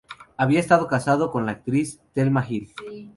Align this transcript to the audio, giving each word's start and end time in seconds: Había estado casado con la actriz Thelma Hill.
Había 0.35 0.59
estado 0.59 0.87
casado 0.87 1.29
con 1.29 1.45
la 1.45 1.51
actriz 1.51 2.01
Thelma 2.15 2.43
Hill. 2.49 2.73